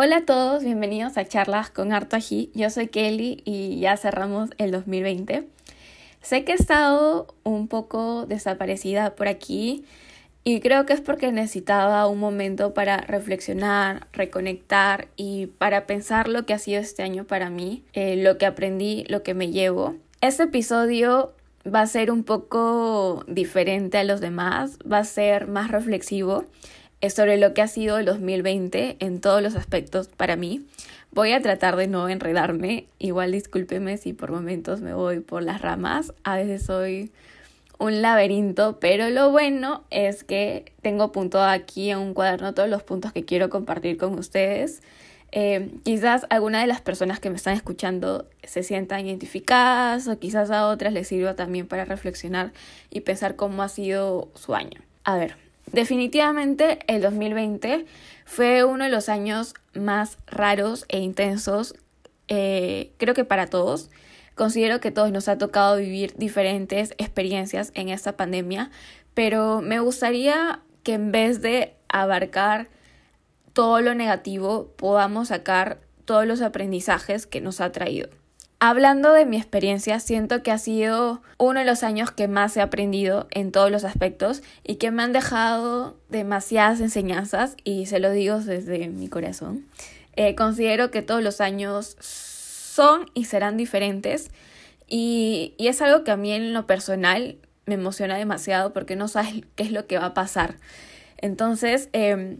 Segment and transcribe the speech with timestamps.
[0.00, 2.52] Hola a todos, bienvenidos a Charlas con Harto Ají.
[2.54, 5.48] Yo soy Kelly y ya cerramos el 2020.
[6.22, 9.84] Sé que he estado un poco desaparecida por aquí
[10.44, 16.46] y creo que es porque necesitaba un momento para reflexionar, reconectar y para pensar lo
[16.46, 19.96] que ha sido este año para mí, eh, lo que aprendí, lo que me llevo.
[20.20, 21.32] Este episodio
[21.66, 26.44] va a ser un poco diferente a los demás, va a ser más reflexivo
[27.08, 30.66] sobre lo que ha sido el 2020 en todos los aspectos para mí.
[31.12, 35.62] Voy a tratar de no enredarme, igual discúlpeme si por momentos me voy por las
[35.62, 37.10] ramas, a veces soy
[37.78, 42.82] un laberinto, pero lo bueno es que tengo apuntado aquí en un cuaderno todos los
[42.82, 44.82] puntos que quiero compartir con ustedes.
[45.30, 50.50] Eh, quizás alguna de las personas que me están escuchando se sientan identificadas o quizás
[50.50, 52.52] a otras les sirva también para reflexionar
[52.90, 54.80] y pensar cómo ha sido su año.
[55.04, 55.36] A ver,
[55.72, 57.86] Definitivamente el 2020
[58.24, 61.74] fue uno de los años más raros e intensos,
[62.28, 63.90] eh, creo que para todos.
[64.34, 68.70] Considero que todos nos ha tocado vivir diferentes experiencias en esta pandemia,
[69.14, 72.68] pero me gustaría que en vez de abarcar
[73.52, 78.08] todo lo negativo, podamos sacar todos los aprendizajes que nos ha traído.
[78.60, 82.60] Hablando de mi experiencia, siento que ha sido uno de los años que más he
[82.60, 88.10] aprendido en todos los aspectos y que me han dejado demasiadas enseñanzas y se lo
[88.10, 89.64] digo desde mi corazón.
[90.16, 94.32] Eh, considero que todos los años son y serán diferentes
[94.88, 97.36] y, y, es algo que a mí en lo personal
[97.66, 100.56] me emociona demasiado porque no sabes qué es lo que va a pasar.
[101.18, 102.38] Entonces, eh,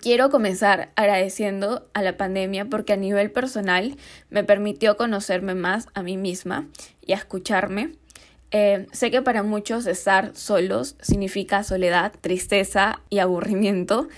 [0.00, 3.96] Quiero comenzar agradeciendo a la pandemia porque a nivel personal
[4.30, 6.66] me permitió conocerme más a mí misma
[7.00, 7.92] y a escucharme.
[8.50, 14.08] Eh, sé que para muchos estar solos significa soledad, tristeza y aburrimiento,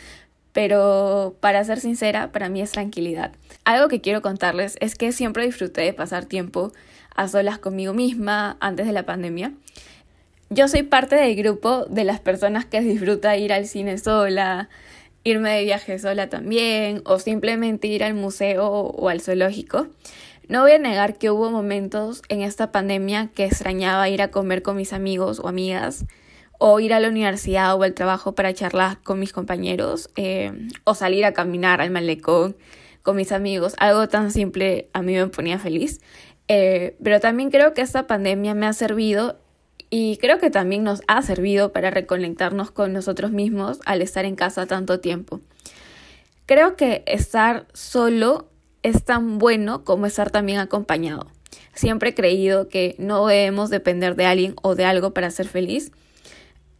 [0.52, 3.32] pero para ser sincera, para mí es tranquilidad.
[3.64, 6.72] Algo que quiero contarles es que siempre disfruté de pasar tiempo
[7.14, 9.52] a solas conmigo misma antes de la pandemia.
[10.50, 14.70] Yo soy parte del grupo de las personas que disfruta ir al cine sola,
[15.30, 19.88] irme de viaje sola también o simplemente ir al museo o al zoológico.
[20.48, 24.62] No voy a negar que hubo momentos en esta pandemia que extrañaba ir a comer
[24.62, 26.06] con mis amigos o amigas
[26.58, 30.52] o ir a la universidad o al trabajo para charlar con mis compañeros eh,
[30.84, 32.56] o salir a caminar al malecón
[33.02, 33.74] con mis amigos.
[33.78, 36.00] Algo tan simple a mí me ponía feliz.
[36.48, 39.38] Eh, pero también creo que esta pandemia me ha servido
[39.90, 44.36] y creo que también nos ha servido para reconectarnos con nosotros mismos al estar en
[44.36, 45.40] casa tanto tiempo.
[46.46, 48.48] Creo que estar solo
[48.82, 51.26] es tan bueno como estar también acompañado.
[51.74, 55.92] Siempre he creído que no debemos depender de alguien o de algo para ser feliz.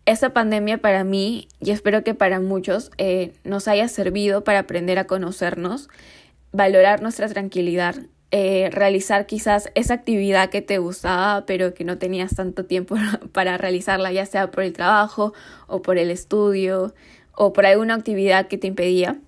[0.06, 4.98] Esta pandemia para mí, y espero que para muchos, eh, nos haya servido para aprender
[4.98, 5.88] a conocernos,
[6.50, 7.96] valorar nuestra tranquilidad
[8.30, 12.96] eh, realizar quizás esa actividad que te gustaba pero que no tenías tanto tiempo
[13.32, 15.32] para realizarla, ya sea por el trabajo
[15.66, 16.94] o por el estudio
[17.34, 19.18] o por alguna actividad que te impedía.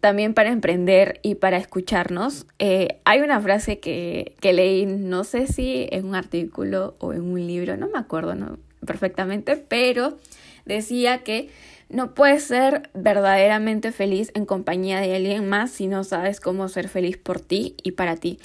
[0.00, 2.46] También para emprender y para escucharnos.
[2.58, 7.20] Eh, hay una frase que, que leí, no sé si en un artículo o en
[7.20, 8.58] un libro, no me acuerdo ¿no?
[8.84, 10.18] perfectamente, pero
[10.64, 11.50] decía que
[11.90, 16.88] no puedes ser verdaderamente feliz en compañía de alguien más si no sabes cómo ser
[16.88, 18.38] feliz por ti y para ti.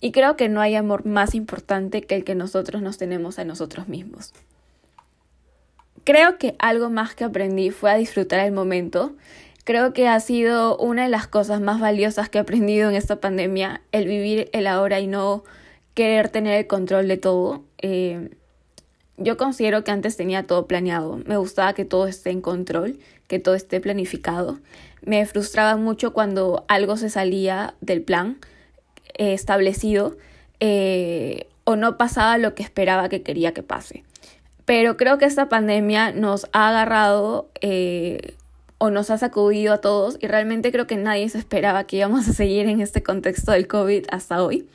[0.00, 3.44] Y creo que no hay amor más importante que el que nosotros nos tenemos a
[3.44, 4.34] nosotros mismos.
[6.04, 9.16] Creo que algo más que aprendí fue a disfrutar el momento.
[9.64, 13.20] Creo que ha sido una de las cosas más valiosas que he aprendido en esta
[13.20, 15.44] pandemia, el vivir el ahora y no
[15.94, 17.64] querer tener el control de todo.
[17.78, 18.35] Eh,
[19.16, 21.20] yo considero que antes tenía todo planeado.
[21.24, 24.60] Me gustaba que todo esté en control, que todo esté planificado.
[25.02, 28.38] Me frustraba mucho cuando algo se salía del plan
[29.14, 30.16] eh, establecido
[30.60, 34.04] eh, o no pasaba lo que esperaba que quería que pase.
[34.64, 38.34] Pero creo que esta pandemia nos ha agarrado eh,
[38.78, 42.28] o nos ha sacudido a todos y realmente creo que nadie se esperaba que íbamos
[42.28, 44.68] a seguir en este contexto del COVID hasta hoy.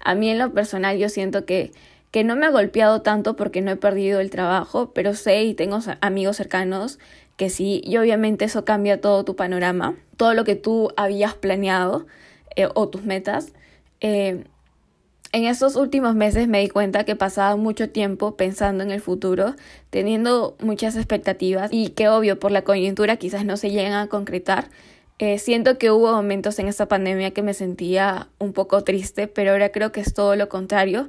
[0.00, 1.72] A mí en lo personal yo siento que
[2.10, 5.54] que no me ha golpeado tanto porque no he perdido el trabajo, pero sé y
[5.54, 6.98] tengo amigos cercanos
[7.36, 12.06] que sí, y obviamente eso cambia todo tu panorama, todo lo que tú habías planeado
[12.56, 13.52] eh, o tus metas.
[14.00, 14.44] Eh,
[15.32, 19.54] en estos últimos meses me di cuenta que pasaba mucho tiempo pensando en el futuro,
[19.90, 24.68] teniendo muchas expectativas y que obvio por la coyuntura quizás no se llegan a concretar.
[25.18, 29.52] Eh, siento que hubo momentos en esta pandemia que me sentía un poco triste, pero
[29.52, 31.08] ahora creo que es todo lo contrario.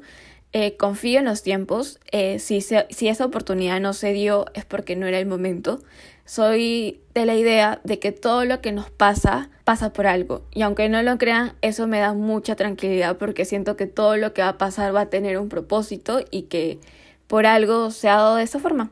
[0.52, 2.00] Eh, confío en los tiempos.
[2.12, 5.80] Eh, si, si esa oportunidad no se dio es porque no era el momento.
[6.26, 10.44] soy de la idea de que todo lo que nos pasa pasa por algo.
[10.52, 14.34] Y aunque no lo crean, eso me da mucha tranquilidad porque siento que todo lo
[14.34, 16.80] que va a pasar va a tener un propósito y que
[17.28, 18.92] por algo se ha dado de esa forma.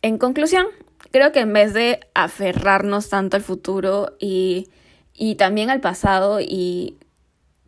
[0.00, 0.66] En conclusión,
[1.10, 4.68] creo que en vez de aferrarnos tanto al futuro y,
[5.12, 6.96] y también al pasado, y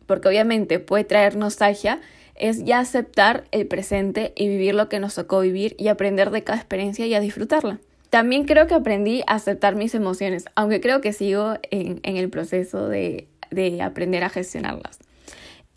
[0.07, 2.01] porque obviamente puede traer nostalgia,
[2.41, 6.43] es ya aceptar el presente y vivir lo que nos tocó vivir y aprender de
[6.43, 7.79] cada experiencia y a disfrutarla.
[8.09, 12.89] También creo que aprendí a aceptar mis emociones, aunque creo que sigo en, el proceso
[12.89, 13.27] de,
[13.81, 14.99] aprender a gestionarlas.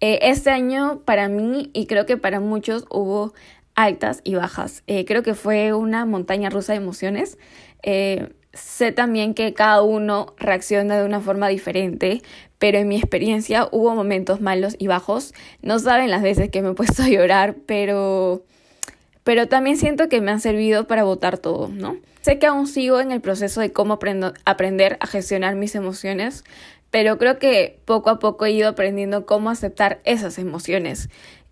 [0.01, 3.35] Eh, este año para mí y creo que para muchos hubo
[3.75, 4.83] altas y bajas.
[4.87, 7.39] Eh, creo que fue una montaña rusa de emociones.
[7.83, 12.23] Eh, sé también que cada uno reacciona de una forma diferente,
[12.59, 15.35] pero en mi experiencia hubo momentos malos y bajos.
[15.63, 18.43] No saben las veces que me he puesto a llorar, pero
[19.25, 21.97] pero también siento que me han servido para votar todo, ¿no?
[22.21, 23.99] Sé que aún sigo en el proceso de cómo
[24.45, 26.45] aprender a gestionar mis emociones,
[26.91, 31.09] pero creo que poco a poco he ido aprendiendo cómo aceptar esas emociones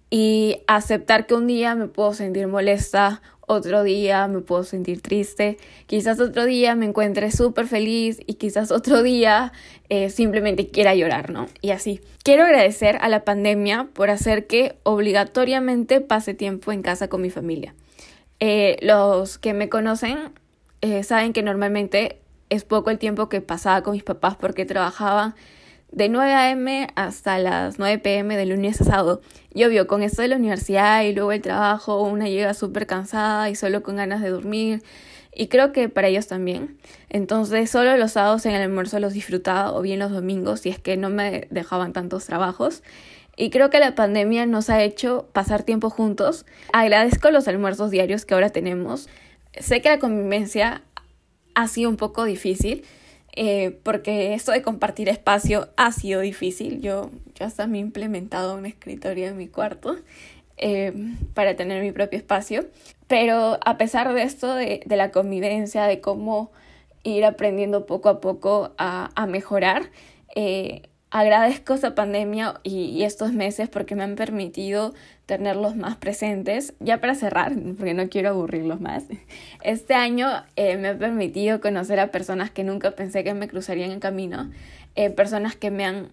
[0.09, 3.23] y aceptar que un día me puedo sentir molesta
[3.53, 8.71] otro día me puedo sentir triste, quizás otro día me encuentre súper feliz y quizás
[8.71, 9.53] otro día
[9.89, 11.47] eh, simplemente quiera llorar, ¿no?
[11.61, 12.01] Y así.
[12.25, 17.31] Quiero agradecer a la pandemia por hacer que obligatoriamente pase tiempo en casa con mi
[17.31, 17.75] familia.
[18.41, 20.33] Eh, los que me conocen
[20.81, 22.19] eh, saben que normalmente
[22.51, 25.35] es poco el tiempo que pasaba con mis papás porque trabajaba
[25.93, 26.89] de 9 a.m.
[26.97, 28.37] hasta las 9 p.m.
[28.37, 29.21] de lunes a sábado.
[29.53, 33.51] Y obvio, con esto de la universidad y luego el trabajo, una llega súper cansada
[33.51, 34.83] y solo con ganas de dormir.
[35.35, 36.79] Y creo que para ellos también.
[37.11, 40.79] Entonces, solo los sábados en el almuerzo los disfrutaba o bien los domingos si es
[40.79, 42.83] que no me dejaban tantos trabajos.
[43.37, 46.47] Y creo que la pandemia nos ha hecho pasar tiempo juntos.
[46.73, 49.09] Agradezco los almuerzos diarios que ahora tenemos.
[49.59, 50.83] Sé que la convivencia
[51.55, 52.85] ha sido un poco difícil
[53.35, 56.81] eh, porque esto de compartir espacio ha sido difícil.
[56.81, 59.97] Yo, yo hasta me he implementado un escritorio en mi cuarto
[60.59, 60.93] eh,
[61.35, 62.67] para tener mi propio espacio.
[63.09, 66.53] Pero a pesar de esto, de, de, la convivencia, de cómo
[67.03, 69.91] ir aprendiendo poco a poco a, a mejorar,
[70.35, 70.83] eh,
[71.13, 74.95] agradezco esta pandemia y, estos meses porque me han permitido
[75.39, 76.75] tenerlos más presentes.
[76.79, 79.05] Ya para cerrar, porque no quiero aburrirlos más,
[79.63, 83.93] este año eh, me ha permitido conocer a personas que nunca pensé que me cruzarían
[83.93, 84.51] en camino,
[84.95, 86.09] eh, personas que me han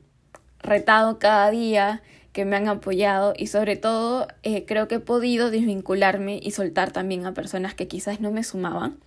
[0.61, 2.01] retado cada día,
[2.31, 6.91] que me han apoyado y sobre todo eh, creo que he podido desvincularme y soltar
[6.91, 8.99] también a personas que quizás no me sumaban.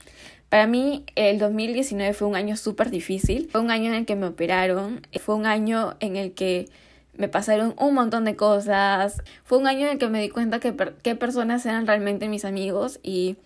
[0.50, 4.16] Para mí el 2019 fue un año súper difícil, fue un año en el que
[4.16, 6.68] me operaron, fue un año en el que
[7.16, 10.60] me pasaron un montón de cosas, fue un año en el que me di cuenta
[10.60, 13.36] que qué personas eran realmente mis amigos y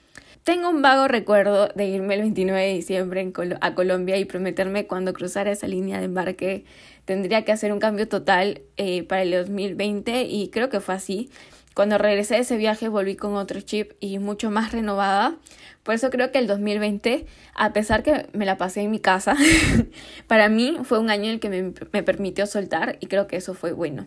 [0.47, 5.13] tengo un vago recuerdo de irme el 29 de diciembre a Colombia y prometerme cuando
[5.13, 6.65] cruzara esa línea de embarque
[7.05, 11.31] tendría que hacer un cambio total eh, para el 2020 y creo que fue así.
[11.77, 15.37] Cuando regresé de ese viaje volví con otro chip y mucho más renovada.
[15.83, 19.37] Por eso creo que el 2020, a pesar que me la pasé en mi casa,
[20.27, 21.51] para mí fue un año en el que
[21.93, 24.07] me, permitió soltar y creo que eso fue bueno.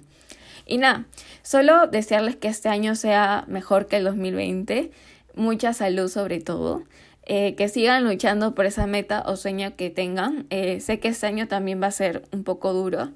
[0.66, 1.06] Y nada,
[1.44, 4.90] solo desearles que este año sea mejor que el 2020,
[5.35, 6.85] mucha salud sobre todo,
[7.28, 10.47] eh, que sigan luchando por esa meta o sueño que tengan.
[10.49, 13.11] Eh, sé que este año también va a ser un poco duro,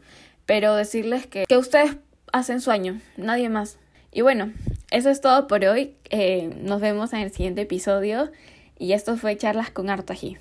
[0.45, 1.98] pero decirles que, que ustedes
[2.31, 3.79] hacen sueño, nadie más.
[4.13, 4.51] Y bueno,
[4.91, 5.96] eso es todo por hoy.
[6.10, 8.32] Eh, nos vemos en el siguiente episodio.
[8.77, 10.38] Y esto fue Charlas con Artaji.